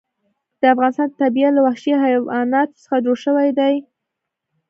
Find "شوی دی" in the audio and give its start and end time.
3.25-3.73